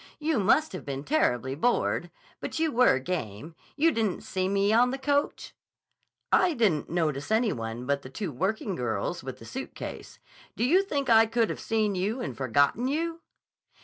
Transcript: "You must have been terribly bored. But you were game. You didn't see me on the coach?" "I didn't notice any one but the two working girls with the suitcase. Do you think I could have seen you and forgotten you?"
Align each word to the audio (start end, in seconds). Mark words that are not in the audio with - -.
"You 0.17 0.39
must 0.39 0.71
have 0.73 0.83
been 0.83 1.03
terribly 1.03 1.53
bored. 1.53 2.09
But 2.39 2.57
you 2.57 2.71
were 2.71 2.97
game. 2.97 3.53
You 3.75 3.91
didn't 3.91 4.21
see 4.23 4.49
me 4.49 4.73
on 4.73 4.89
the 4.89 4.97
coach?" 4.97 5.53
"I 6.31 6.55
didn't 6.55 6.89
notice 6.89 7.29
any 7.29 7.53
one 7.53 7.85
but 7.85 8.01
the 8.01 8.09
two 8.09 8.31
working 8.31 8.73
girls 8.73 9.23
with 9.23 9.37
the 9.37 9.45
suitcase. 9.45 10.17
Do 10.55 10.63
you 10.63 10.81
think 10.81 11.07
I 11.07 11.27
could 11.27 11.51
have 11.51 11.59
seen 11.59 11.93
you 11.93 12.19
and 12.19 12.35
forgotten 12.35 12.87
you?" 12.87 13.21